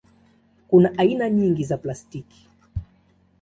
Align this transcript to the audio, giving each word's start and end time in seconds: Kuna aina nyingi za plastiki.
Kuna 0.67 0.91
aina 0.97 1.29
nyingi 1.29 1.63
za 1.63 1.77
plastiki. 1.77 2.49